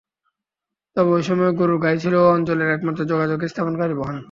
[0.95, 4.17] তবে ঐ সময়ে গরুর গাড়ি ছিল এ অঞ্চলের একমাত্র যোগাযোগ স্থাপনকারী বাহন।